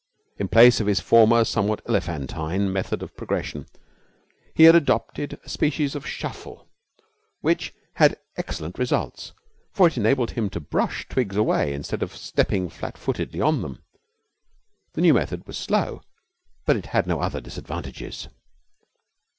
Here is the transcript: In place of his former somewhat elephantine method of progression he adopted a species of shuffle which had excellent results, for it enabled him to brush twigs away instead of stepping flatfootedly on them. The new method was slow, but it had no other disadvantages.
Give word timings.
In 0.39 0.47
place 0.47 0.79
of 0.79 0.87
his 0.87 0.99
former 0.99 1.43
somewhat 1.45 1.83
elephantine 1.87 2.73
method 2.73 3.03
of 3.03 3.15
progression 3.15 3.67
he 4.55 4.65
adopted 4.65 5.39
a 5.43 5.47
species 5.47 5.93
of 5.93 6.07
shuffle 6.07 6.67
which 7.41 7.71
had 7.97 8.17
excellent 8.35 8.79
results, 8.79 9.33
for 9.71 9.85
it 9.85 9.97
enabled 9.97 10.31
him 10.31 10.49
to 10.49 10.59
brush 10.59 11.07
twigs 11.07 11.35
away 11.37 11.71
instead 11.73 12.01
of 12.01 12.15
stepping 12.15 12.67
flatfootedly 12.67 13.41
on 13.45 13.61
them. 13.61 13.83
The 14.93 15.01
new 15.01 15.13
method 15.13 15.45
was 15.45 15.55
slow, 15.55 16.01
but 16.65 16.75
it 16.75 16.87
had 16.87 17.05
no 17.05 17.19
other 17.19 17.39
disadvantages. 17.39 18.27